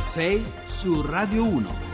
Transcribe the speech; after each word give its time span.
6 0.00 0.44
su 0.64 1.02
Radio 1.02 1.46
1. 1.46 1.88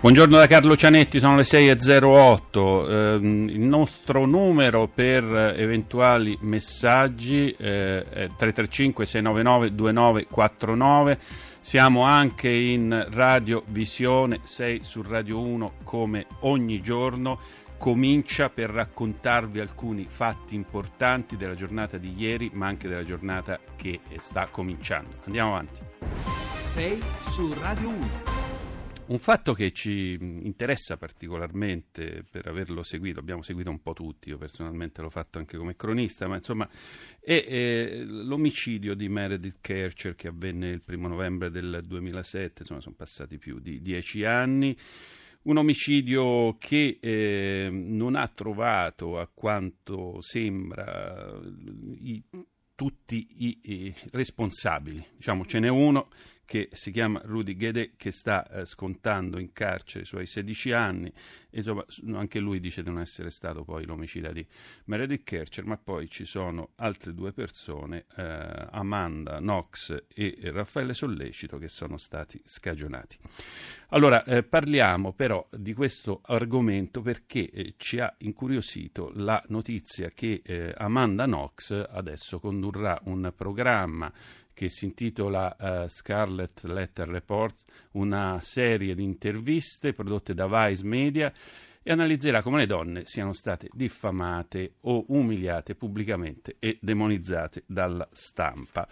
Buongiorno 0.00 0.38
da 0.38 0.46
Carlo 0.46 0.74
Cianetti, 0.76 1.18
sono 1.18 1.36
le 1.36 1.42
6.08. 1.42 2.88
Eh, 2.88 3.16
il 3.52 3.60
nostro 3.60 4.24
numero 4.24 4.86
per 4.86 5.54
eventuali 5.56 6.38
messaggi 6.40 7.50
eh, 7.50 8.08
è 8.08 8.30
335-699-2949. 8.38 11.18
Siamo 11.60 12.02
anche 12.02 12.48
in 12.48 13.06
Radio 13.10 13.64
Visione 13.66 14.40
6 14.44 14.80
su 14.82 15.02
Radio 15.02 15.40
1 15.40 15.72
come 15.82 16.26
ogni 16.40 16.80
giorno. 16.80 17.38
Comincia 17.78 18.48
per 18.48 18.70
raccontarvi 18.70 19.60
alcuni 19.60 20.06
fatti 20.08 20.54
importanti 20.54 21.36
della 21.36 21.54
giornata 21.54 21.98
di 21.98 22.14
ieri, 22.16 22.50
ma 22.52 22.66
anche 22.66 22.88
della 22.88 23.04
giornata 23.04 23.60
che 23.76 24.00
sta 24.18 24.46
cominciando. 24.46 25.20
Andiamo 25.24 25.50
avanti. 25.54 25.80
6 26.56 27.02
su 27.20 27.52
Radio 27.54 27.88
1. 27.88 28.34
Un 29.06 29.18
fatto 29.18 29.52
che 29.52 29.70
ci 29.72 30.16
interessa 30.18 30.96
particolarmente 30.96 32.24
per 32.28 32.46
averlo 32.46 32.82
seguito, 32.82 33.20
abbiamo 33.20 33.42
seguito 33.42 33.68
un 33.68 33.82
po' 33.82 33.92
tutti, 33.92 34.30
io 34.30 34.38
personalmente 34.38 35.02
l'ho 35.02 35.10
fatto 35.10 35.36
anche 35.36 35.58
come 35.58 35.76
cronista, 35.76 36.26
ma 36.26 36.36
insomma 36.36 36.66
è, 37.20 37.44
è 37.44 38.02
l'omicidio 38.02 38.94
di 38.94 39.10
Meredith 39.10 39.58
Kercher 39.60 40.14
che 40.14 40.28
avvenne 40.28 40.70
il 40.70 40.80
primo 40.80 41.06
novembre 41.06 41.50
del 41.50 41.82
2007, 41.84 42.62
insomma 42.62 42.80
sono 42.80 42.94
passati 42.96 43.36
più 43.36 43.58
di 43.58 43.82
dieci 43.82 44.24
anni. 44.24 44.74
Un 45.44 45.58
omicidio 45.58 46.56
che 46.58 46.98
eh, 47.00 47.68
non 47.70 48.14
ha 48.16 48.26
trovato, 48.28 49.18
a 49.18 49.28
quanto 49.32 50.20
sembra, 50.20 51.38
i, 52.00 52.22
tutti 52.74 53.26
i, 53.38 53.58
i 53.62 53.94
responsabili. 54.10 55.04
Diciamo, 55.16 55.44
ce 55.44 55.60
n'è 55.60 55.68
uno 55.68 56.08
che 56.44 56.68
si 56.72 56.90
chiama 56.90 57.20
Rudy 57.24 57.56
Gede 57.56 57.92
che 57.96 58.10
sta 58.10 58.46
eh, 58.48 58.64
scontando 58.64 59.38
in 59.38 59.52
carcere 59.52 60.04
i 60.04 60.06
suoi 60.06 60.26
16 60.26 60.72
anni. 60.72 61.12
E 61.50 61.58
insomma 61.58 61.84
anche 62.14 62.40
lui 62.40 62.58
dice 62.58 62.82
di 62.82 62.90
non 62.90 63.00
essere 63.00 63.30
stato 63.30 63.64
poi 63.64 63.84
l'omicida 63.84 64.32
di 64.32 64.44
Meredith 64.86 65.22
Kercher 65.22 65.64
ma 65.64 65.76
poi 65.76 66.08
ci 66.08 66.24
sono 66.24 66.70
altre 66.76 67.14
due 67.14 67.32
persone 67.32 68.06
eh, 68.16 68.66
Amanda 68.70 69.38
Knox 69.38 70.04
e 70.08 70.36
Raffaele 70.52 70.94
Sollecito 70.94 71.58
che 71.58 71.68
sono 71.68 71.96
stati 71.96 72.40
scagionati. 72.44 73.16
Allora 73.90 74.24
eh, 74.24 74.42
parliamo 74.42 75.12
però 75.12 75.46
di 75.56 75.72
questo 75.72 76.20
argomento 76.24 77.00
perché 77.00 77.48
eh, 77.48 77.74
ci 77.76 78.00
ha 78.00 78.12
incuriosito 78.18 79.12
la 79.14 79.40
notizia 79.48 80.08
che 80.08 80.42
eh, 80.44 80.74
Amanda 80.76 81.26
Knox 81.26 81.70
adesso 81.90 82.40
condurrà 82.40 82.98
un 83.04 83.32
programma 83.36 84.12
che 84.54 84.70
si 84.70 84.86
intitola 84.86 85.54
uh, 85.58 85.88
Scarlet 85.88 86.62
Letter 86.64 87.08
Report, 87.08 87.64
una 87.92 88.40
serie 88.42 88.94
di 88.94 89.02
interviste 89.02 89.92
prodotte 89.92 90.32
da 90.32 90.46
Vice 90.46 90.84
Media 90.84 91.32
e 91.82 91.92
analizzerà 91.92 92.40
come 92.40 92.58
le 92.58 92.66
donne 92.66 93.02
siano 93.04 93.34
state 93.34 93.68
diffamate 93.72 94.76
o 94.82 95.04
umiliate 95.08 95.74
pubblicamente 95.74 96.56
e 96.58 96.78
demonizzate 96.80 97.64
dalla 97.66 98.08
stampa. 98.12 98.88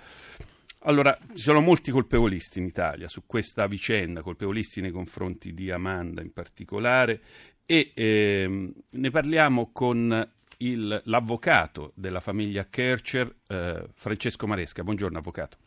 Allora, 0.84 1.16
ci 1.32 1.42
sono 1.42 1.60
molti 1.60 1.92
colpevolisti 1.92 2.58
in 2.58 2.66
Italia 2.66 3.06
su 3.06 3.22
questa 3.24 3.66
vicenda, 3.66 4.20
colpevolisti 4.20 4.80
nei 4.80 4.90
confronti 4.90 5.54
di 5.54 5.70
Amanda 5.70 6.22
in 6.22 6.32
particolare, 6.32 7.22
e 7.64 7.92
ehm, 7.94 8.72
ne 8.90 9.10
parliamo 9.10 9.70
con 9.72 10.28
il, 10.70 11.00
l'avvocato 11.04 11.92
della 11.94 12.20
famiglia 12.20 12.68
Kercher, 12.68 13.34
eh, 13.48 13.88
Francesco 13.92 14.46
Maresca. 14.46 14.82
Buongiorno 14.82 15.18
avvocato. 15.18 15.58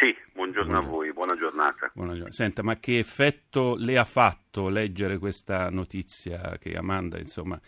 Sì, 0.00 0.14
buongiorno, 0.34 0.72
buongiorno, 0.72 0.78
a 0.78 0.96
voi, 0.96 1.12
buona 1.12 1.36
giornata. 1.36 1.90
Buona 1.94 2.30
Senta, 2.30 2.62
ma 2.62 2.76
che 2.76 2.98
effetto 2.98 3.76
le 3.78 3.96
ha 3.96 4.04
fatto 4.04 4.68
leggere 4.68 5.18
questa 5.18 5.70
notizia 5.70 6.58
che 6.58 6.76
Amanda, 6.76 7.18
insomma, 7.18 7.58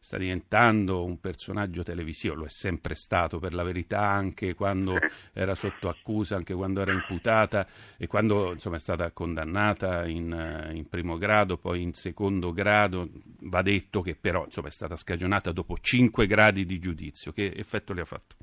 sta 0.00 0.16
diventando 0.16 1.04
un 1.04 1.20
personaggio 1.20 1.82
televisivo, 1.82 2.34
lo 2.34 2.44
è 2.44 2.48
sempre 2.48 2.94
stato 2.94 3.38
per 3.38 3.54
la 3.54 3.62
verità 3.62 4.00
anche 4.00 4.54
quando 4.54 4.98
era 5.32 5.54
sotto 5.54 5.88
accusa, 5.88 6.36
anche 6.36 6.54
quando 6.54 6.80
era 6.80 6.92
imputata 6.92 7.66
e 7.96 8.06
quando 8.06 8.52
insomma, 8.52 8.76
è 8.76 8.80
stata 8.80 9.10
condannata 9.10 10.06
in, 10.06 10.70
in, 10.72 10.88
primo 10.88 11.18
grado, 11.18 11.56
poi 11.56 11.82
in 11.82 11.94
secondo 11.94 12.52
grado, 12.52 13.08
va 13.42 13.62
detto 13.62 14.00
che 14.00 14.16
però 14.20 14.44
insomma, 14.44 14.68
è 14.68 14.72
stata 14.72 14.96
scagionata 14.96 15.52
dopo 15.52 15.76
cinque 15.78 16.26
gradi 16.26 16.64
di 16.64 16.78
giudizio. 16.78 17.32
Che 17.32 17.52
effetto 17.54 17.92
le 17.92 18.00
ha 18.00 18.04
fatto? 18.04 18.36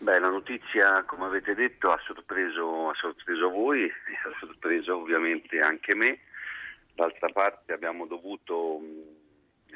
Beh, 0.00 0.20
la 0.20 0.28
notizia, 0.28 1.02
come 1.02 1.24
avete 1.24 1.54
detto, 1.54 1.90
ha 1.90 1.98
sorpreso, 2.04 2.88
ha 2.88 2.94
sorpreso 2.94 3.50
voi 3.50 3.82
e 3.82 3.90
ha 4.24 4.36
sorpreso 4.38 4.96
ovviamente 4.96 5.60
anche 5.60 5.94
me. 5.94 6.20
D'altra 6.94 7.28
parte 7.30 7.72
abbiamo 7.72 8.06
dovuto 8.06 8.80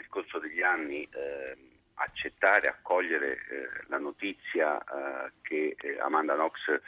nel 0.03 0.09
corso 0.09 0.39
degli 0.41 0.63
anni 0.63 1.09
eh, 1.13 1.57
accettare, 1.95 2.69
accogliere 2.69 3.33
eh, 3.33 3.69
la 3.87 3.99
notizia 3.99 4.79
eh, 4.79 5.33
che 5.43 5.77
eh, 5.79 6.01
Amanda 6.01 6.35
Knox 6.35 6.81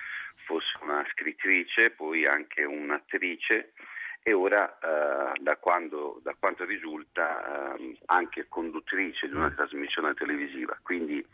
fosse 0.45 0.77
una 0.81 1.07
scrittrice, 1.13 1.91
poi 1.91 2.27
anche 2.27 2.65
un'attrice 2.65 3.73
e 4.23 4.33
ora 4.33 4.79
eh, 4.79 5.39
da, 5.41 5.57
quando, 5.57 6.21
da, 6.23 6.35
quanto 6.39 6.65
risulta 6.65 7.75
ehm, 7.77 7.97
anche 8.07 8.49
conduttrice 8.49 9.29
di 9.29 9.35
una 9.35 9.51
mm. 9.51 9.55
trasmissione 9.55 10.15
televisiva. 10.15 10.77
Quindi 10.83 11.25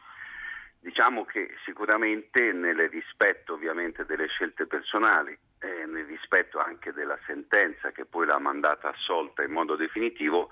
diciamo 0.81 1.25
che 1.25 1.55
sicuramente 1.65 2.53
nel 2.53 2.89
rispetto 2.89 3.55
ovviamente 3.55 4.05
delle 4.05 4.27
scelte 4.29 4.67
personali 4.67 5.37
e 5.61 5.87
nel 5.87 6.07
rispetto 6.07 6.59
anche 6.59 6.93
della 6.93 7.19
sentenza 7.27 7.91
che 7.93 8.07
poi 8.07 8.27
l'ha 8.27 8.39
mandata 8.39 8.89
assolta 8.89 9.43
in 9.43 9.53
modo 9.53 9.77
definitivo 9.77 10.49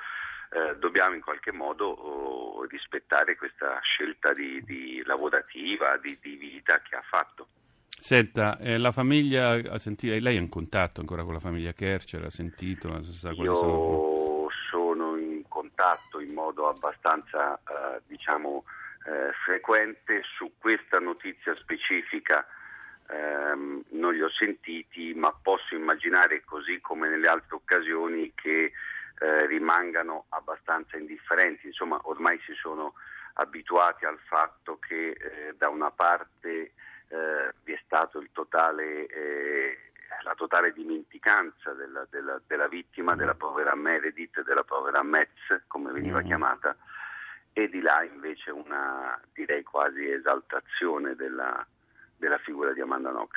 eh, 0.50 0.76
dobbiamo 0.78 1.14
in 1.14 1.20
qualche 1.20 1.52
modo 1.52 1.88
oh, 1.88 2.64
rispettare 2.64 3.36
questa 3.36 3.78
scelta 3.82 4.32
di, 4.32 4.62
di 4.64 5.02
lavorativa, 5.04 5.96
di, 5.98 6.16
di, 6.20 6.36
vita 6.36 6.80
che 6.80 6.96
ha 6.96 7.02
fatto. 7.02 7.48
Senta, 7.88 8.58
eh, 8.58 8.78
la 8.78 8.92
famiglia 8.92 9.50
ha 9.50 9.78
sentito, 9.78 10.16
lei 10.18 10.36
è 10.36 10.40
in 10.40 10.48
contatto 10.48 11.00
ancora 11.00 11.24
con 11.24 11.34
la 11.34 11.40
famiglia 11.40 11.72
Kercher? 11.72 12.24
Ha 12.24 12.30
sentito? 12.30 13.02
Sa 13.02 13.30
Io 13.32 13.54
sono... 13.54 14.48
sono... 14.70 15.16
in 15.16 15.42
contatto 15.48 16.20
in 16.20 16.32
modo 16.32 16.68
abbastanza 16.68 17.56
eh, 17.56 18.00
diciamo, 18.06 18.64
eh, 19.04 19.32
frequente 19.44 20.22
su 20.36 20.52
questa 20.58 20.98
notizia 20.98 21.54
specifica. 21.56 22.46
Um, 23.10 23.82
non 23.92 24.12
li 24.12 24.20
ho 24.20 24.28
sentiti, 24.28 25.14
ma 25.14 25.32
posso 25.32 25.74
immaginare, 25.74 26.44
così 26.44 26.78
come 26.82 27.08
nelle 27.08 27.26
altre 27.26 27.56
occasioni, 27.56 28.32
che 28.34 28.72
eh, 29.20 29.46
rimangano 29.46 30.26
abbastanza 30.30 30.96
indifferenti, 30.96 31.66
insomma 31.66 31.98
ormai 32.04 32.38
si 32.44 32.54
sono 32.54 32.94
abituati 33.34 34.04
al 34.04 34.18
fatto 34.18 34.78
che 34.78 35.10
eh, 35.10 35.54
da 35.56 35.68
una 35.68 35.90
parte 35.90 36.72
eh, 37.08 37.52
vi 37.64 37.72
è 37.72 37.80
stato 37.84 38.24
totale, 38.32 39.06
eh, 39.06 39.78
la 40.22 40.34
totale 40.34 40.72
dimenticanza 40.72 41.72
della, 41.72 42.06
della, 42.10 42.40
della, 42.46 42.68
vittima, 42.68 43.16
della 43.16 43.34
povera 43.34 43.74
Meredith, 43.74 44.42
della 44.42 44.64
povera 44.64 45.02
Metz, 45.02 45.62
come 45.66 45.92
veniva 45.92 46.20
mm. 46.20 46.24
chiamata, 46.24 46.76
e 47.52 47.68
di 47.68 47.80
là 47.80 48.02
invece 48.04 48.50
una 48.50 49.20
direi 49.32 49.62
quasi 49.62 50.08
esaltazione 50.08 51.14
della, 51.16 51.66
della 52.16 52.38
figura 52.38 52.72
di 52.72 52.80
Amanda 52.80 53.10
Knox. 53.10 53.30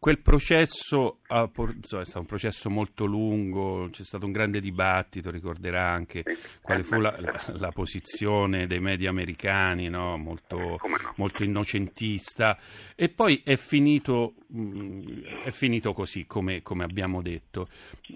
Quel 0.00 0.20
processo 0.20 1.18
è 1.26 1.48
stato 1.82 2.20
un 2.20 2.24
processo 2.24 2.70
molto 2.70 3.04
lungo, 3.04 3.88
c'è 3.90 4.04
stato 4.04 4.26
un 4.26 4.32
grande 4.32 4.60
dibattito, 4.60 5.28
ricorderà 5.28 5.90
anche 5.90 6.22
quale 6.62 6.84
fu 6.84 7.00
la, 7.00 7.16
la, 7.18 7.42
la 7.56 7.70
posizione 7.72 8.68
dei 8.68 8.78
media 8.78 9.10
americani, 9.10 9.88
no? 9.88 10.16
molto, 10.16 10.78
molto, 11.16 11.42
innocentista, 11.42 12.56
e 12.94 13.08
poi 13.08 13.42
è 13.44 13.56
finito, 13.56 14.34
mm, 14.54 15.24
è 15.42 15.50
finito 15.50 15.92
così, 15.92 16.26
come, 16.26 16.62
come, 16.62 16.84
abbiamo 16.84 17.20
detto. 17.20 17.66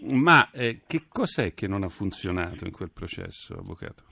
Ma 0.03 0.51
eh, 0.53 0.83
che 0.87 1.07
cos'è 1.09 1.53
che 1.53 1.67
non 1.67 1.83
ha 1.83 1.89
funzionato 1.89 2.65
in 2.65 2.71
quel 2.71 2.93
processo, 2.93 3.55
Avvocato? 3.55 4.05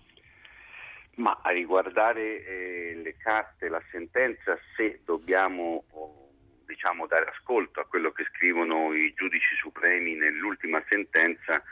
Ma 1.17 1.38
a 1.43 1.50
riguardare 1.50 2.44
eh, 2.44 3.00
le 3.00 3.17
carte, 3.17 3.69
la 3.69 3.82
sentenza, 3.93 4.58
se 4.75 5.02
dobbiamo... 5.05 5.84
Diciamo, 6.81 7.06
dare 7.06 7.27
ascolto 7.27 7.81
a 7.81 7.85
quello 7.85 8.11
che 8.11 8.25
scrivono 8.32 8.94
i 8.94 9.12
giudici 9.12 9.55
supremi 9.56 10.15
nell'ultima 10.15 10.82
sentenza, 10.88 11.62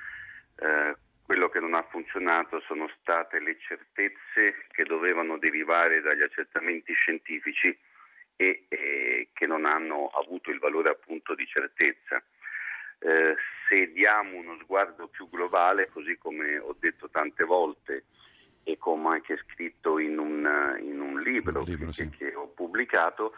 eh, 0.57 0.95
quello 1.25 1.49
che 1.49 1.61
non 1.61 1.73
ha 1.73 1.83
funzionato 1.85 2.61
sono 2.61 2.91
state 3.01 3.41
le 3.41 3.57
certezze 3.59 4.67
che 4.71 4.85
dovevano 4.85 5.39
derivare 5.39 6.03
dagli 6.03 6.21
accertamenti 6.21 6.93
scientifici 6.93 7.75
e, 8.37 8.67
e 8.69 9.29
che 9.33 9.47
non 9.47 9.65
hanno 9.65 10.09
avuto 10.09 10.51
il 10.51 10.59
valore 10.59 10.91
appunto 10.91 11.35
di 11.35 11.47
certezza. 11.47 12.23
Eh, 12.99 13.35
se 13.67 13.91
diamo 13.93 14.37
uno 14.37 14.59
sguardo 14.61 15.09
più 15.09 15.31
globale, 15.31 15.89
così 15.89 16.19
come 16.19 16.59
ho 16.59 16.77
detto 16.79 17.09
tante 17.09 17.45
volte, 17.45 18.05
e 18.63 18.77
come 18.77 19.09
anche 19.09 19.39
scritto 19.39 19.99
in 19.99 20.19
un, 20.19 20.77
in 20.83 21.01
un 21.01 21.19
libro, 21.21 21.61
un 21.61 21.65
libro 21.65 21.87
che, 21.87 21.93
sì. 21.95 22.11
che, 22.11 22.35
ho 22.35 22.49
pubblicato, 22.49 23.33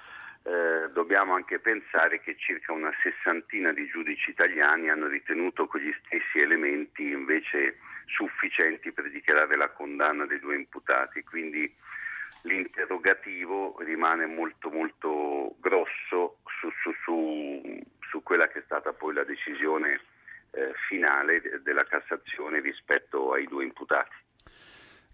dobbiamo 0.92 1.34
anche 1.34 1.58
pensare 1.58 2.20
che 2.20 2.36
circa 2.36 2.72
una 2.72 2.92
sessantina 3.02 3.72
di 3.72 3.86
giudici 3.86 4.30
italiani 4.30 4.90
hanno 4.90 5.06
ritenuto 5.06 5.66
quegli 5.66 5.94
stessi 6.04 6.40
elementi 6.40 7.10
invece 7.10 7.78
sufficienti 8.06 8.92
per 8.92 9.10
dichiarare 9.10 9.56
la 9.56 9.70
condanna 9.70 10.26
dei 10.26 10.38
due 10.38 10.56
imputati. 10.56 11.22
Quindi 11.22 11.72
l'interrogativo 12.42 13.76
rimane 13.80 14.26
molto 14.26 14.70
molto 14.70 15.56
grosso 15.60 16.38
su, 16.60 16.70
su, 16.82 16.92
su, 17.04 17.82
su 18.08 18.22
quella 18.22 18.48
che 18.48 18.60
è 18.60 18.62
stata 18.64 18.92
poi 18.92 19.14
la 19.14 19.24
decisione 19.24 20.00
eh, 20.52 20.72
finale 20.88 21.60
della 21.62 21.84
Cassazione 21.84 22.60
rispetto 22.60 23.32
ai 23.32 23.46
due 23.46 23.64
imputati. 23.64 24.16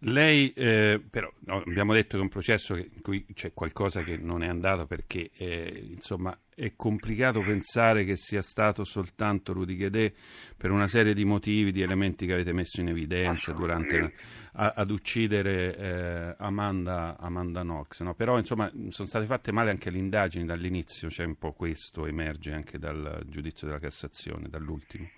Lei, 0.01 0.53
eh, 0.53 1.03
però, 1.09 1.33
no, 1.47 1.63
abbiamo 1.67 1.95
detto 1.95 2.11
che 2.11 2.19
è 2.19 2.21
un 2.21 2.29
processo 2.29 2.77
in 2.77 3.01
cui 3.01 3.25
c'è 3.33 3.55
qualcosa 3.55 4.03
che 4.03 4.19
non 4.19 4.43
è 4.43 4.47
andato 4.47 4.85
perché, 4.87 5.31
eh, 5.39 5.89
insomma, 5.91 6.39
è 6.55 6.75
complicato 6.77 7.41
pensare 7.41 8.05
che 8.05 8.17
sia 8.17 8.43
stato 8.43 8.85
soltanto 8.85 9.55
Rudy 9.55 9.75
Ghedè 9.75 10.13
per 10.55 10.71
una 10.71 10.87
serie 10.87 11.15
di 11.15 11.25
motivi, 11.25 11.73
di 11.73 11.81
elementi 11.81 12.27
che 12.27 12.35
avete 12.35 12.53
messo 12.53 12.83
in 12.83 12.89
evidenza 12.89 13.53
durante 13.53 14.13
a, 14.53 14.75
ad 14.77 14.91
uccidere 14.91 15.77
eh, 15.77 16.35
Amanda, 16.39 17.17
Amanda, 17.19 17.63
Knox. 17.63 18.03
No? 18.03 18.15
Però, 18.15 18.37
insomma, 18.37 18.71
sono 18.91 19.09
state 19.09 19.25
fatte 19.25 19.51
male 19.51 19.71
anche 19.71 19.89
le 19.89 19.99
indagini 19.99 20.45
dall'inizio, 20.45 21.09
c'è 21.09 21.25
un 21.25 21.37
po' 21.37 21.53
questo, 21.53 22.05
emerge 22.05 22.53
anche 22.53 22.79
dal 22.79 23.23
giudizio 23.27 23.67
della 23.67 23.79
Cassazione, 23.79 24.51
dall'ultimo. 24.51 25.09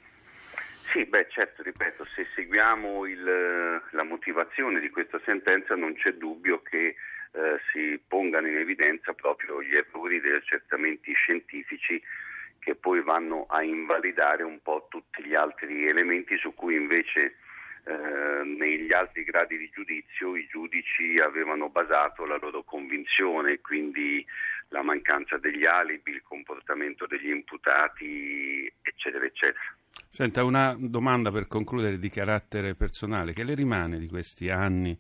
Sì, 0.91 1.05
beh, 1.05 1.27
certo, 1.29 1.63
ripeto, 1.63 2.07
se 2.15 2.27
seguiamo 2.35 3.05
il, 3.05 3.23
la 3.91 4.03
motivazione 4.05 4.81
di 4.81 4.89
questa 4.89 5.21
sentenza 5.25 5.75
non 5.77 5.95
c'è 5.95 6.13
dubbio 6.15 6.63
che 6.63 6.97
eh, 7.33 7.61
si 7.71 8.01
pongano 8.09 8.47
in 8.49 8.57
evidenza 8.57 9.13
proprio 9.13 9.63
gli 9.63 9.75
errori 9.75 10.19
degli 10.21 10.33
accertamenti 10.33 11.13
scientifici 11.13 12.03
che 12.59 12.75
poi 12.75 13.03
vanno 13.03 13.45
a 13.51 13.63
invalidare 13.63 14.43
un 14.45 14.63
po' 14.63 14.87
tutti 14.89 15.23
gli 15.23 15.35
altri 15.35 15.87
elementi 15.87 16.39
su 16.39 16.55
cui 16.55 16.75
invece 16.75 17.37
eh, 17.85 18.45
negli 18.45 18.93
altri 18.93 19.25
gradi 19.25 19.57
di 19.57 19.71
giudizio 19.73 20.37
i 20.37 20.47
giudici 20.47 21.19
avevano 21.19 21.69
basato 21.69 22.25
la 22.25 22.39
loro 22.41 22.63
convinzione, 22.63 23.61
quindi 23.61 24.25
la 24.69 24.83
mancanza 24.83 25.39
degli 25.39 25.65
alibi, 25.65 26.11
il 26.11 26.23
comportamento 26.23 27.07
degli 27.07 27.31
imputati, 27.31 28.71
eccetera, 28.83 29.25
eccetera. 29.25 29.65
Senta, 30.11 30.45
una 30.45 30.75
domanda 30.79 31.31
per 31.31 31.47
concludere 31.47 31.99
di 31.99 32.09
carattere 32.09 32.75
personale. 32.75 33.33
Che 33.33 33.45
le 33.45 33.55
rimane 33.55 33.99
di 33.99 34.09
questi 34.09 34.51
anni 34.51 34.99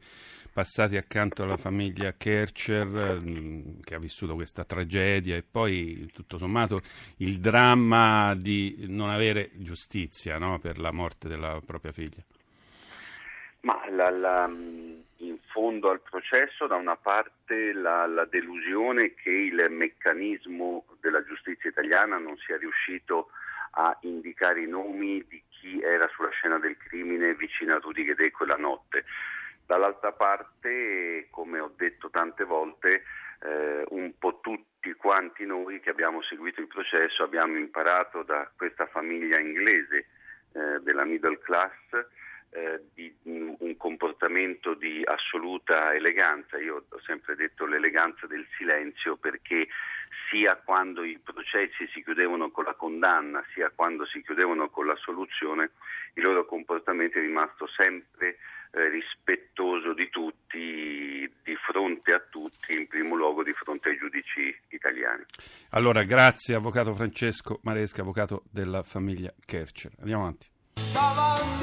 passati 0.52 0.96
accanto 0.96 1.42
alla 1.42 1.56
famiglia 1.56 2.14
Kercher 2.16 3.20
mm, 3.22 3.80
che 3.80 3.94
ha 3.94 3.98
vissuto 3.98 4.34
questa 4.34 4.64
tragedia 4.64 5.36
e 5.36 5.42
poi 5.42 6.10
tutto 6.12 6.36
sommato 6.36 6.80
il 7.18 7.38
dramma 7.38 8.34
di 8.34 8.86
non 8.88 9.08
avere 9.10 9.50
giustizia 9.54 10.38
no, 10.38 10.58
per 10.58 10.78
la 10.78 10.90
morte 10.90 11.28
della 11.28 11.60
propria 11.64 11.92
figlia? 11.92 12.24
Ma 13.60 13.82
la, 13.90 14.10
la, 14.10 14.46
in 14.46 15.38
fondo 15.50 15.90
al 15.90 16.00
processo 16.00 16.66
da 16.66 16.76
una 16.76 16.96
parte 16.96 17.72
la, 17.72 18.06
la 18.06 18.24
delusione 18.24 19.14
che 19.14 19.30
il 19.30 19.66
meccanismo 19.70 20.84
della 21.00 21.24
giustizia 21.24 21.70
italiana 21.70 22.18
non 22.18 22.36
sia 22.38 22.56
riuscito 22.56 23.30
a 23.72 23.96
indicare 24.02 24.62
i 24.62 24.68
nomi 24.68 25.24
di 25.28 25.42
chi 25.48 25.80
era 25.80 26.08
sulla 26.08 26.30
scena 26.30 26.58
del 26.58 26.76
crimine 26.76 27.34
vicino 27.34 27.74
a 27.74 27.78
Rudy 27.78 28.04
Ghedè 28.04 28.30
quella 28.30 28.56
notte. 28.56 29.04
Dall'altra 29.66 30.12
parte, 30.12 31.26
come 31.30 31.60
ho 31.60 31.72
detto 31.76 32.08
tante 32.10 32.44
volte, 32.44 33.02
eh, 33.42 33.84
un 33.90 34.16
po' 34.18 34.40
tutti 34.40 34.92
quanti 34.94 35.44
noi 35.44 35.80
che 35.80 35.90
abbiamo 35.90 36.22
seguito 36.22 36.60
il 36.60 36.68
processo 36.68 37.22
abbiamo 37.22 37.56
imparato 37.56 38.22
da 38.22 38.50
questa 38.56 38.86
famiglia 38.86 39.38
inglese 39.38 40.06
eh, 40.52 40.80
della 40.80 41.04
middle 41.04 41.38
class 41.40 41.72
eh, 42.50 42.82
di 42.94 43.14
un 43.24 43.76
comportamento 43.76 44.74
di 44.74 45.02
assoluta 45.04 45.94
eleganza. 45.94 46.58
Io 46.58 46.84
ho 46.88 47.00
sempre 47.04 47.36
detto 47.36 47.66
l'eleganza 47.66 48.26
del 48.26 48.46
silenzio 48.56 49.16
perché 49.16 49.68
sia 50.30 50.56
quando 50.56 51.04
i 51.04 51.18
processi 51.22 51.88
si 51.92 52.02
chiudevano 52.02 52.50
con 52.50 52.64
la 52.64 52.74
condanna, 52.74 53.44
sia 53.54 53.70
quando 53.74 54.06
si 54.06 54.22
chiudevano 54.22 54.68
con 54.70 54.86
la 54.86 54.96
soluzione, 54.96 55.70
il 56.14 56.22
loro 56.22 56.44
comportamento 56.44 57.18
è 57.18 57.20
rimasto 57.20 57.66
sempre 57.66 58.38
eh, 58.72 58.88
rispettoso 58.88 59.94
di 59.94 60.08
tutti, 60.10 61.30
di 61.42 61.56
fronte 61.66 62.12
a 62.12 62.20
tutti, 62.20 62.76
in 62.76 62.86
primo 62.86 63.14
luogo 63.14 63.42
di 63.42 63.52
fronte 63.52 63.90
ai 63.90 63.98
giudici 63.98 64.54
italiani. 64.68 65.24
Allora, 65.70 66.02
grazie 66.04 66.54
Avvocato 66.54 66.92
Francesco 66.94 67.60
Maresca, 67.62 68.02
avvocato 68.02 68.44
della 68.50 68.82
famiglia 68.82 69.32
Kercher. 69.44 69.92
Andiamo 69.98 70.22
avanti. 70.22 71.57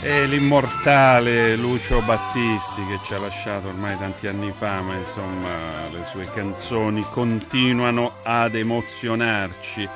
E 0.00 0.26
l'immortale 0.26 1.56
Lucio 1.56 2.00
Battisti 2.02 2.84
che 2.86 3.00
ci 3.04 3.14
ha 3.14 3.18
lasciato 3.18 3.66
ormai 3.66 3.98
tanti 3.98 4.28
anni 4.28 4.52
fa, 4.52 4.80
ma 4.80 4.94
insomma 4.94 5.88
le 5.90 6.04
sue 6.04 6.30
canzoni 6.30 7.02
continuano 7.10 8.18
ad 8.22 8.54
emozionarci. 8.54 9.88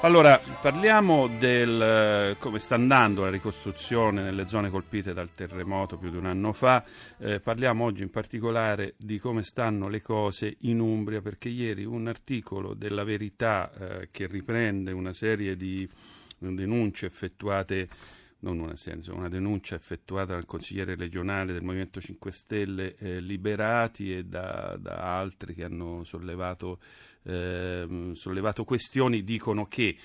Allora, 0.00 0.40
parliamo 0.62 1.28
del 1.38 2.36
come 2.38 2.58
sta 2.58 2.74
andando 2.74 3.22
la 3.22 3.30
ricostruzione 3.30 4.22
nelle 4.22 4.48
zone 4.48 4.70
colpite 4.70 5.12
dal 5.12 5.34
terremoto 5.34 5.98
più 5.98 6.08
di 6.08 6.16
un 6.16 6.24
anno 6.24 6.54
fa. 6.54 6.82
Eh, 7.18 7.38
parliamo 7.38 7.84
oggi 7.84 8.02
in 8.02 8.10
particolare 8.10 8.94
di 8.96 9.18
come 9.18 9.42
stanno 9.42 9.88
le 9.88 10.00
cose 10.00 10.56
in 10.60 10.80
Umbria, 10.80 11.20
perché 11.20 11.50
ieri 11.50 11.84
un 11.84 12.08
articolo 12.08 12.72
della 12.72 13.04
Verità 13.04 13.70
eh, 13.70 14.08
che 14.10 14.26
riprende 14.26 14.92
una 14.92 15.12
serie 15.12 15.54
di 15.54 15.86
denunce 16.38 17.04
effettuate 17.04 17.88
non 18.40 18.58
una 18.58 18.76
senso, 18.76 19.14
una 19.14 19.28
denuncia 19.28 19.74
effettuata 19.74 20.32
dal 20.32 20.46
consigliere 20.46 20.94
regionale 20.94 21.52
del 21.52 21.62
Movimento 21.62 22.00
5 22.00 22.30
Stelle 22.30 22.96
eh, 22.96 23.20
Liberati 23.20 24.14
e 24.14 24.24
da, 24.24 24.76
da, 24.78 25.18
altri 25.18 25.54
che 25.54 25.64
hanno 25.64 26.04
sollevato, 26.04 26.78
eh, 27.22 28.10
sollevato 28.14 28.64
questioni, 28.64 29.22
dicono 29.22 29.66
che 29.66 29.96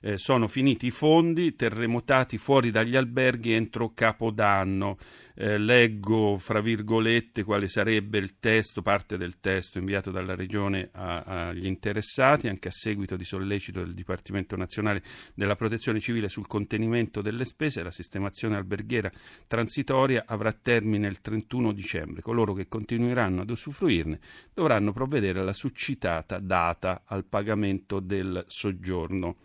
eh, 0.00 0.16
sono 0.18 0.48
finiti 0.48 0.86
i 0.86 0.90
fondi 0.90 1.54
terremotati 1.54 2.38
fuori 2.38 2.70
dagli 2.70 2.96
alberghi 2.96 3.52
entro 3.52 3.92
Capodanno. 3.92 4.96
Eh, 5.34 5.56
leggo 5.56 6.36
fra 6.36 6.60
virgolette 6.60 7.44
quale 7.44 7.66
sarebbe 7.66 8.18
il 8.18 8.38
testo, 8.38 8.82
parte 8.82 9.16
del 9.16 9.40
testo 9.40 9.78
inviato 9.78 10.10
dalla 10.10 10.34
Regione 10.34 10.90
agli 10.92 11.66
interessati, 11.66 12.48
anche 12.48 12.68
a 12.68 12.72
seguito 12.72 13.16
di 13.16 13.24
sollecito 13.24 13.80
del 13.80 13.94
Dipartimento 13.94 14.54
Nazionale 14.56 15.02
della 15.32 15.56
Protezione 15.56 16.00
Civile 16.00 16.28
sul 16.28 16.46
contenimento 16.46 17.22
delle 17.22 17.46
spese. 17.46 17.82
La 17.82 17.90
sistemazione 17.90 18.56
alberghiera 18.56 19.10
transitoria 19.46 20.24
avrà 20.26 20.52
termine 20.52 21.06
il 21.06 21.22
31 21.22 21.72
dicembre. 21.72 22.20
Coloro 22.20 22.52
che 22.52 22.68
continueranno 22.68 23.42
ad 23.42 23.50
usufruirne 23.50 24.20
dovranno 24.52 24.92
provvedere 24.92 25.40
alla 25.40 25.54
succitata 25.54 26.38
data 26.38 27.02
al 27.06 27.24
pagamento 27.24 28.00
del 28.00 28.44
soggiorno. 28.46 29.36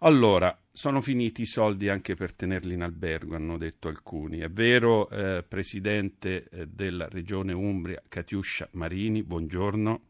Allora, 0.00 0.54
sono 0.72 1.00
finiti 1.00 1.40
i 1.40 1.46
soldi 1.46 1.88
anche 1.88 2.14
per 2.14 2.34
tenerli 2.34 2.74
in 2.74 2.82
albergo, 2.82 3.34
hanno 3.34 3.56
detto 3.56 3.88
alcuni. 3.88 4.40
È 4.40 4.48
vero, 4.50 5.08
eh, 5.08 5.42
Presidente 5.42 6.48
eh, 6.50 6.66
della 6.66 7.08
Regione 7.08 7.54
Umbria, 7.54 8.02
Catiuscia 8.06 8.68
Marini, 8.72 9.22
buongiorno. 9.22 10.00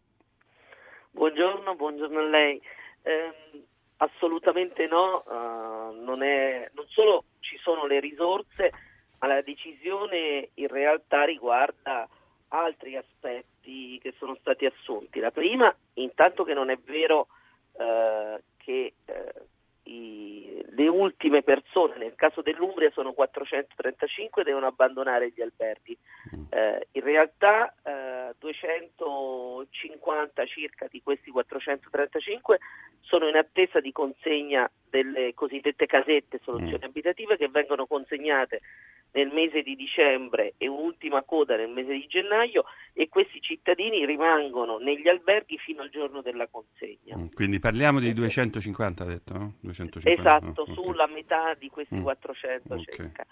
Buongiorno, 1.12 1.76
buongiorno 1.76 2.19
a 2.19 2.28
lei. 2.28 2.61
Eh, 3.02 3.64
assolutamente 3.99 4.88
no, 4.88 5.23
uh, 5.25 6.02
non, 6.02 6.21
è, 6.21 6.69
non 6.75 6.87
solo 6.88 7.26
ci 7.38 7.57
sono 7.59 7.87
le 7.87 8.00
risorse, 8.00 8.73
ma 9.21 9.28
la 9.28 9.40
decisione 9.40 10.50
in 10.55 10.66
realtà 10.66 11.25
riguarda 11.25 12.09
altri 12.49 12.97
aspetti 12.97 14.00
che 14.02 14.14
sono 14.19 14.37
stati 14.40 14.66
assunti. 14.66 15.21
La 15.21 15.31
prima, 15.31 15.73
intanto 15.95 16.43
che 16.43 16.55
non 16.55 16.71
è 16.71 16.76
vero 16.85 17.28
uh, 17.75 18.37
che 18.57 18.95
uh, 19.07 19.55
i, 19.87 20.64
le 20.71 20.88
ultime 20.88 21.43
persone, 21.43 21.97
nel 21.97 22.14
caso 22.14 22.43
dell'Umbria 22.43 22.90
sono 22.93 23.12
435, 23.12 24.45
devono 24.45 24.66
abbandonare 24.66 25.33
gli 25.35 25.40
alberghi. 25.40 25.97
Mm. 26.35 26.45
Eh, 26.50 26.88
in 26.93 27.02
realtà 27.02 27.75
eh, 27.83 28.15
250 28.47 30.47
circa 30.47 30.87
di 30.91 31.03
questi 31.03 31.31
435 31.31 32.59
sono 33.00 33.29
in 33.29 33.37
attesa 33.37 33.81
di 33.81 33.93
consegna 33.93 34.71
delle 34.88 35.35
cosiddette 35.35 35.87
casette, 35.87 36.41
soluzioni 36.43 36.79
mm. 36.79 36.88
abitative 36.88 37.37
che 37.37 37.49
vengono 37.49 37.87
consegnate 37.87 38.61
nel 39.12 39.33
mese 39.33 39.62
di 39.62 39.76
dicembre 39.76 40.55
e 40.59 40.69
un'ultima 40.69 41.23
coda 41.23 41.57
nel 41.57 41.71
mese 41.71 41.93
di 41.93 42.07
gennaio 42.07 42.65
e 42.93 43.09
questi 43.09 43.41
cittadini 43.41 44.05
rimangono 44.05 44.79
negli 44.79 45.09
alberghi 45.09 45.57
fino 45.59 45.83
al 45.83 45.91
giorno 45.91 46.21
della 46.21 46.47
consegna. 46.49 47.17
Mm, 47.17 47.26
quindi 47.33 47.59
parliamo 47.59 47.99
di 47.99 48.12
250, 48.12 49.03
ha 49.03 49.07
detto, 49.07 49.33
no? 49.33 49.55
250. 49.61 50.21
Esatto, 50.21 50.62
oh, 50.62 50.75
sulla 50.75 51.05
okay. 51.05 51.15
metà 51.15 51.55
di 51.55 51.69
questi 51.69 51.95
Mm. 51.97 52.03
400 52.03 52.75
Ok. 52.75 52.93
circa. 52.93 53.26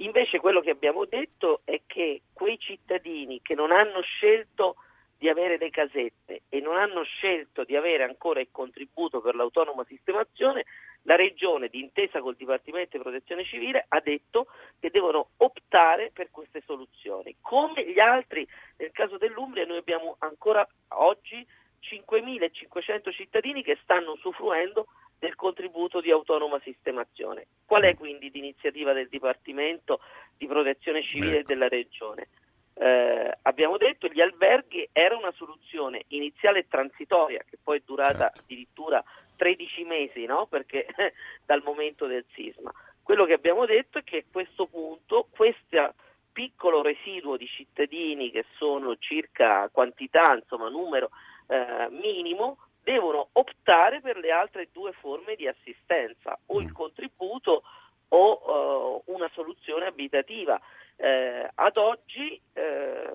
Invece 0.00 0.38
quello 0.38 0.60
che 0.60 0.70
abbiamo 0.70 1.04
detto 1.06 1.62
è 1.64 1.80
che 1.86 2.22
quei 2.32 2.58
cittadini 2.58 3.40
che 3.42 3.54
non 3.54 3.72
hanno 3.72 4.00
scelto 4.00 4.76
di 5.18 5.28
avere 5.28 5.58
le 5.58 5.70
casette 5.70 6.42
e 6.48 6.60
non 6.60 6.76
hanno 6.76 7.02
scelto 7.02 7.64
di 7.64 7.74
avere 7.74 8.04
ancora 8.04 8.38
il 8.38 8.48
contributo 8.52 9.20
per 9.20 9.34
l'autonoma 9.34 9.84
sistemazione, 9.84 10.64
la 11.02 11.16
Regione, 11.16 11.68
d'intesa 11.68 12.20
col 12.20 12.36
Dipartimento 12.36 12.96
di 12.96 13.02
Protezione 13.02 13.44
Civile, 13.44 13.84
ha 13.88 14.00
detto 14.00 14.46
che 14.78 14.90
devono 14.90 15.30
optare 15.38 16.12
per 16.12 16.30
queste 16.30 16.62
soluzioni. 16.64 17.34
Come 17.40 17.84
gli 17.84 17.98
altri, 17.98 18.46
nel 18.76 18.92
caso 18.92 19.18
dell'Umbria, 19.18 19.66
noi 19.66 19.78
abbiamo 19.78 20.14
ancora 20.20 20.66
oggi 20.90 21.44
5.500 21.82 23.12
cittadini 23.12 23.64
che 23.64 23.78
stanno 23.82 24.12
usufruendo 24.12 24.86
del 25.18 25.34
contributo 25.34 26.00
di 26.00 26.10
autonoma 26.10 26.60
sistemazione. 26.62 27.46
Qual 27.66 27.82
è 27.82 27.94
quindi 27.96 28.30
l'iniziativa 28.30 28.92
del 28.92 29.08
Dipartimento 29.08 30.00
di 30.36 30.46
Protezione 30.46 31.02
Civile 31.02 31.38
Ecco. 31.38 31.46
della 31.46 31.68
Regione? 31.68 32.28
Eh, 32.74 33.38
abbiamo 33.42 33.76
detto 33.76 34.06
che 34.06 34.14
gli 34.14 34.20
alberghi 34.20 34.88
era 34.92 35.16
una 35.16 35.32
soluzione 35.32 36.04
iniziale 36.08 36.60
e 36.60 36.68
transitoria 36.68 37.42
che 37.48 37.58
poi 37.60 37.78
è 37.78 37.82
durata 37.84 38.26
Certo. 38.26 38.40
addirittura 38.40 39.04
13 39.34 39.84
mesi 39.84 40.24
no? 40.26 40.46
Perché, 40.46 40.86
dal 41.44 41.62
momento 41.64 42.06
del 42.06 42.24
sisma. 42.34 42.72
Quello 43.02 43.24
che 43.24 43.32
abbiamo 43.32 43.66
detto 43.66 43.98
è 43.98 44.04
che 44.04 44.18
a 44.18 44.30
questo 44.30 44.66
punto 44.66 45.26
questo 45.30 45.94
piccolo 46.30 46.82
residuo 46.82 47.36
di 47.36 47.48
cittadini 47.48 48.30
che 48.30 48.44
sono 48.58 48.96
circa 48.98 49.68
quantità, 49.72 50.36
insomma 50.36 50.68
numero 50.68 51.10
eh, 51.48 51.88
minimo, 51.90 52.58
devono 52.88 53.28
optare 53.32 54.00
per 54.00 54.16
le 54.16 54.30
altre 54.30 54.68
due 54.72 54.92
forme 54.92 55.34
di 55.36 55.46
assistenza, 55.46 56.38
o 56.46 56.58
il 56.60 56.68
Mm. 56.68 56.72
contributo 56.72 57.62
o 58.10 59.02
eh, 59.04 59.12
una 59.12 59.28
soluzione 59.34 59.84
abitativa. 59.84 60.58
Eh, 60.96 61.50
ad 61.54 61.76
oggi 61.76 62.40
eh, 62.54 63.12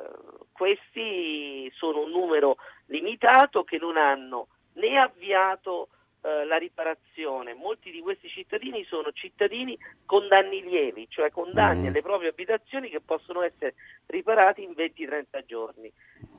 questi 0.52 1.72
sono 1.76 2.02
un 2.04 2.12
numero 2.12 2.58
limitato 2.86 3.64
che 3.64 3.80
non 3.80 3.98
hanno 3.98 4.48
né 4.74 4.96
avviato 5.00 5.88
eh, 6.22 6.46
la 6.46 6.58
riparazione. 6.58 7.56
Molti 7.56 7.90
di 7.90 8.00
questi 8.00 8.30
cittadini 8.30 8.84
sono 8.86 9.12
cittadini 9.12 9.76
con 10.06 10.28
danni 10.28 10.62
lievi, 10.62 11.08
cioè 11.10 11.32
con 11.32 11.52
danni 11.52 11.86
Mm. 11.86 11.88
alle 11.88 12.02
proprie 12.04 12.30
abitazioni 12.30 12.90
che 12.90 13.02
possono 13.02 13.42
essere 13.42 13.74
riparati 14.06 14.62
in 14.62 14.74
20-30 14.76 15.44
giorni. 15.48 15.92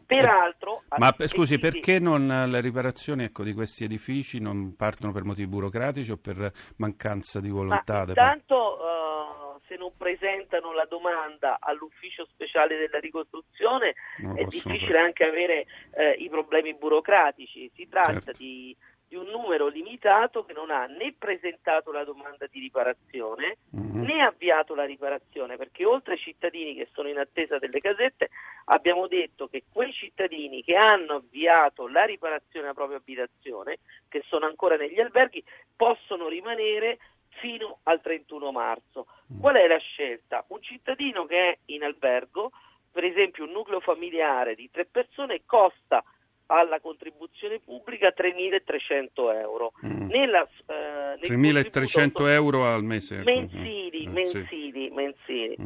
Peraltro, 0.07 0.83
Ma 0.99 1.13
p- 1.13 1.27
scusi, 1.27 1.59
perché 1.59 1.99
non 1.99 2.27
le 2.49 2.61
riparazioni 2.61 3.25
ecco, 3.25 3.43
di 3.43 3.53
questi 3.53 3.85
edifici 3.85 4.39
non 4.41 4.75
partono 4.77 5.13
per 5.13 5.25
motivi 5.25 5.49
burocratici 5.49 6.11
o 6.13 6.17
per 6.17 6.53
mancanza 6.77 7.41
di 7.41 7.49
Ma 7.49 7.55
volontà? 7.55 7.93
parte- 8.05 8.11
intanto 8.11 8.79
eh, 8.79 9.61
se 9.67 9.77
non 9.77 9.93
presentano 9.97 10.73
la 10.73 10.87
domanda 10.89 11.57
all'ufficio 11.61 12.27
speciale 12.27 12.77
della 12.77 12.99
ricostruzione 12.99 13.95
è 14.37 14.45
difficile 14.45 14.99
anche 14.99 15.25
avere 15.25 15.67
eh, 15.93 16.13
i 16.19 16.29
problemi 16.29 16.75
burocratici. 16.75 17.71
Si 17.75 17.89
tratta 17.89 18.13
Certo. 18.21 18.33
di, 18.37 18.77
di 19.09 19.17
un 19.17 19.27
numero 19.27 19.69
limitato 19.69 20.45
che 20.45 20.53
non 20.53 20.71
ha 20.71 20.87
né 20.87 21.15
presentato 21.19 21.93
la 21.93 22.05
domanda 22.05 22.47
di 22.51 22.61
riparazione 22.61 23.57
Mhm. 23.71 24.03
né 24.03 24.23
avviato 24.23 24.75
la 24.75 24.85
riparazione, 24.85 25.57
perché 25.57 25.85
oltre 25.85 26.15
ai 26.15 26.19
cittadini 26.19 26.75
che 26.75 26.89
sono 26.93 27.09
in 27.09 27.19
attesa 27.19 27.59
delle 27.59 27.81
casette, 27.81 28.29
abbiamo 28.67 29.07
detto 29.07 29.49
che 29.49 29.65
quei 29.71 29.93
cittadini 29.93 30.63
che 30.63 30.77
hanno 30.77 31.17
avviato 31.17 31.89
la 31.89 32.05
riparazione 32.05 32.63
della 32.63 32.75
propria 32.75 32.99
abitazione, 32.99 33.79
che 34.09 34.23
sono 34.27 34.47
ancora 34.47 34.77
negli 34.77 35.01
alberghi, 35.01 35.43
possono 35.77 36.29
rimanere 36.29 36.99
fino 37.41 37.79
al 37.85 38.01
31 38.01 38.53
marzo. 38.53 39.07
Mm. 39.33 39.41
Qual 39.41 39.57
è 39.57 39.67
la 39.67 39.79
scelta? 39.79 40.45
Un 40.49 40.63
cittadino 40.63 41.27
che 41.27 41.51
è 41.51 41.59
in 41.67 41.83
albergo, 41.83 42.53
per 42.91 43.05
esempio 43.05 43.45
un 43.45 43.51
nucleo 43.51 43.81
familiare 43.81 44.55
di 44.55 44.71
tre 44.71 44.85
persone, 44.85 45.43
costa 45.45 46.03
alla 46.47 46.79
contribuzione 46.81 47.59
pubblica 47.59 48.13
3.300 48.17 49.35
euro. 49.41 49.73
Mm. 49.85 50.09
Nella, 50.09 50.43
eh, 50.43 51.19
nel 51.21 51.31
3.300 51.31 51.73
contributo 51.73 52.27
euro 52.29 52.67
al 52.67 52.85
mese. 52.85 53.23
mensili, 53.25 54.05
Eh, 54.05 54.09
mensili, 54.09 54.91
mensili. 54.91 55.57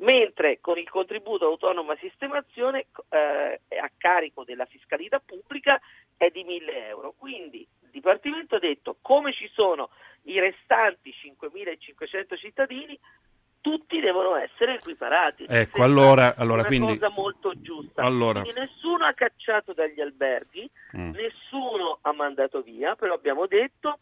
Mentre 0.00 0.60
con 0.60 0.78
il 0.78 0.88
contributo 0.88 1.46
autonoma 1.46 1.96
sistemazione 1.96 2.86
eh, 3.08 3.60
a 3.80 3.90
carico 3.96 4.44
della 4.44 4.64
fiscalità 4.66 5.18
pubblica 5.24 5.80
è 6.16 6.28
di 6.30 6.44
1.000 6.44 6.72
euro. 6.88 7.14
Quindi 7.18 7.66
il 7.82 7.88
Dipartimento 7.90 8.56
ha 8.56 8.60
detto 8.60 8.98
come 9.02 9.32
ci 9.32 9.48
sono 9.52 9.90
i 10.24 10.38
restanti 10.38 11.12
5.500 11.12 12.36
cittadini, 12.36 12.98
tutti 13.60 13.98
devono 13.98 14.36
essere 14.36 14.74
equiparati. 14.74 15.46
Ecco, 15.48 15.82
allora- 15.82 16.36
allora, 16.36 16.60
una 16.60 16.68
quindi- 16.68 16.96
cosa 16.98 17.10
molto 17.10 17.60
giusta. 17.60 18.02
Allora- 18.02 18.42
Quindi 18.42 18.60
nessuno 18.60 19.04
ha 19.04 19.12
cacciato 19.14 19.72
dagli 19.72 20.00
alberghi, 20.00 20.70
Mm. 20.96 21.10
nessuno 21.10 21.98
ha 22.02 22.12
mandato 22.12 22.62
via, 22.62 22.94
però 22.94 23.14
abbiamo 23.14 23.46
detto 23.46 23.98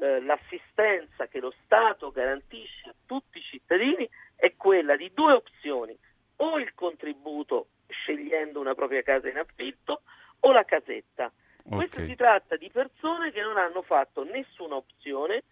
eh, 0.00 0.20
l'assistenza 0.20 1.26
che 1.26 1.40
lo 1.40 1.52
Stato 1.64 2.12
garantisce 2.12 2.88
a 2.90 2.94
tutti 3.04 3.38
i 3.38 3.42
cittadini 3.42 4.08
è 4.38 4.54
quella 4.56 4.96
di 4.96 5.10
due 5.12 5.32
opzioni, 5.32 5.98
o 6.36 6.58
il 6.58 6.72
contributo 6.74 7.70
scegliendo 7.88 8.60
una 8.60 8.74
propria 8.74 9.02
casa 9.02 9.28
in 9.28 9.38
affitto 9.38 10.02
o 10.40 10.52
la 10.52 10.64
casetta. 10.64 11.32
Questo 11.68 11.98
Ok. 11.98 12.06
si 12.06 12.14
tratta 12.14 12.56
di 12.56 12.70
persone 12.70 13.32
che 13.32 13.42
non 13.42 13.58
hanno 13.58 13.82
fatto 13.82 14.22
nessuna 14.22 14.76
opzione, 14.76 15.42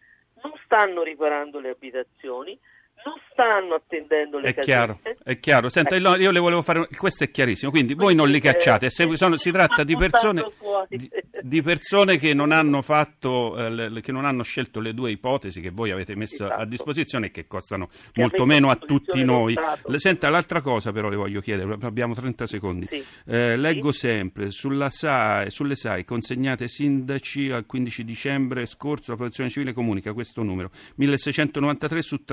non 0.43 0.53
stanno 0.65 1.03
riparando 1.03 1.59
le 1.59 1.71
abitazioni, 1.71 2.59
non 3.05 3.15
stanno 3.37 3.75
attendendo 3.75 4.39
le 4.39 4.49
È 4.49 4.59
chiaro, 4.59 5.01
è 5.23 5.39
chiaro. 5.39 5.69
Senta, 5.69 5.95
Ecco. 5.97 6.17
io 6.17 6.31
le 6.31 6.39
volevo 6.39 6.63
fare. 6.63 6.89
Questo 6.97 7.25
è 7.25 7.31
chiarissimo. 7.31 7.71
Quindi 7.71 7.93
voi 7.95 8.15
non 8.15 8.29
li 8.29 8.41
Quindi, 8.41 8.59
cacciate. 8.59 8.87
eh, 8.87 8.91
se- 8.91 9.17
sono- 9.17 9.37
si 9.37 9.51
tratta 9.51 9.85
di 9.85 9.95
persone, 9.99 10.45
di, 10.89 11.09
di 11.43 11.61
persone 11.63 12.17
che 12.17 12.33
non 12.33 12.51
hanno 12.53 12.81
fatto, 12.83 13.57
eh, 13.59 13.71
le- 13.71 14.01
che 14.01 14.13
non 14.13 14.25
hanno 14.25 14.43
scelto 14.43 14.81
le 14.81 14.95
due 14.95 15.11
ipotesi 15.11 15.61
che 15.61 15.71
voi 15.71 15.91
avete 15.91 16.15
messo 16.17 16.45
a 16.45 16.47
Esatto. 16.47 16.65
disposizione 16.65 17.27
e 17.27 17.31
che 17.31 17.47
costano 17.47 17.89
Che 17.89 18.21
molto 18.21 18.47
meno 18.47 18.69
a 18.69 18.73
a 18.73 18.77
tutti 18.77 19.23
noi. 19.25 19.55
Senta, 19.97 20.29
l'altra 20.31 20.61
cosa 20.61 20.93
però 20.93 21.09
le 21.09 21.17
voglio 21.17 21.41
chiedere. 21.41 21.77
Abbiamo 21.83 22.15
30 22.15 22.47
secondi. 22.47 22.87
Sì. 22.91 23.05
Eh, 23.27 23.57
leggo 23.57 23.93
Sì. 23.93 23.99
sempre 24.01 24.51
sulla 24.51 24.89
SAE, 24.91 25.51
sulle 25.51 25.75
SAE 25.77 26.05
consegnate 26.05 26.65
ai 26.65 26.69
sindaci 26.71 27.51
al 27.51 27.67
15 27.67 28.05
dicembre 28.05 28.65
scorso 28.67 29.11
la 29.11 29.17
protezione 29.17 29.51
civile 29.51 29.73
comunica 29.73 30.13
questo 30.13 30.43
numero 30.43 30.71
1693 30.97 32.03
su 32.03 32.25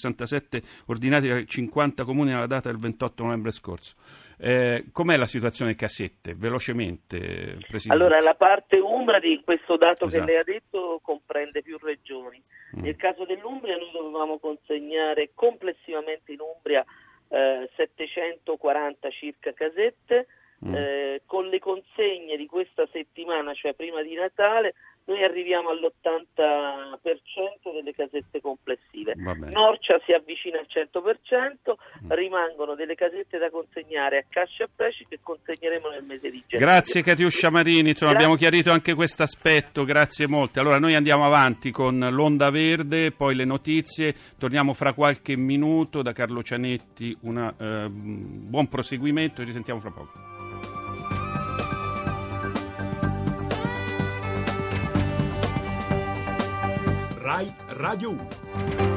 3667 0.00 0.62
ordinati 0.86 1.28
da 1.28 1.44
50 1.44 2.04
comuni 2.04 2.32
alla 2.32 2.46
data 2.46 2.68
del 2.68 2.78
28 2.78 3.22
novembre 3.24 3.52
scorso. 3.52 3.94
Eh, 4.38 4.84
com'è 4.92 5.16
la 5.16 5.26
situazione 5.26 5.74
casette? 5.74 6.34
Velocemente, 6.34 7.56
Presidente. 7.66 7.90
Allora, 7.90 8.20
la 8.20 8.34
parte 8.34 8.78
Umbra 8.78 9.18
di 9.18 9.40
questo 9.42 9.76
dato 9.76 10.06
Esatto. 10.06 10.24
che 10.24 10.30
lei 10.30 10.40
ha 10.40 10.44
detto 10.44 11.00
comprende 11.02 11.62
più 11.62 11.78
regioni. 11.80 12.40
Mm. 12.76 12.82
Nel 12.82 12.96
caso 12.96 13.24
dell'Umbria 13.24 13.76
noi 13.76 13.90
dovevamo 13.92 14.38
consegnare 14.38 15.30
complessivamente 15.34 16.32
in 16.32 16.40
Umbria 16.40 16.84
eh, 17.28 17.70
740 17.76 19.10
circa 19.10 19.52
casette, 19.52 20.26
Mm. 20.64 20.74
eh, 20.74 21.22
con 21.26 21.48
le 21.48 21.58
consegne 21.58 22.34
di 22.38 22.46
questa 22.46 22.88
settimana, 22.90 23.52
cioè 23.52 23.74
prima 23.74 24.00
di 24.02 24.14
Natale, 24.14 24.72
noi 25.06 25.22
arriviamo 25.22 25.70
all'80% 25.70 27.72
delle 27.72 27.94
casette 27.94 28.40
complessive. 28.40 29.14
Norcia 29.14 30.00
si 30.04 30.12
avvicina 30.12 30.58
al 30.58 30.66
100%, 30.68 31.76
Mm. 32.02 32.10
rimangono 32.12 32.74
delle 32.74 32.94
casette 32.94 33.38
da 33.38 33.50
consegnare 33.50 34.18
a 34.18 34.24
Cascia 34.28 34.64
e 34.64 34.68
Preci 34.74 35.06
che 35.08 35.18
consegneremo 35.22 35.88
nel 35.88 36.04
mese 36.04 36.30
di 36.30 36.42
gennaio. 36.46 36.70
Grazie 36.70 37.02
Catiuscia 37.02 37.50
Marini, 37.50 37.90
insomma, 37.90 38.12
abbiamo 38.12 38.34
chiarito 38.34 38.70
anche 38.70 38.94
questo 38.94 39.22
aspetto, 39.22 39.84
grazie 39.84 40.26
molte. 40.26 40.60
Allora 40.60 40.78
noi 40.78 40.94
andiamo 40.94 41.24
avanti 41.24 41.70
con 41.70 41.98
l'Onda 41.98 42.50
Verde, 42.50 43.12
poi 43.12 43.34
le 43.34 43.44
notizie, 43.44 44.14
torniamo 44.38 44.74
fra 44.74 44.92
qualche 44.92 45.36
minuto 45.36 46.02
da 46.02 46.12
Carlo 46.12 46.42
Cianetti, 46.42 47.16
un 47.22 47.52
buon 48.50 48.68
proseguimento 48.68 49.42
e 49.42 49.46
ci 49.46 49.52
sentiamo 49.52 49.80
fra 49.80 49.90
poco. 49.90 50.35
Rai 57.36 57.52
Radio 57.68 58.12
1. 58.12 58.95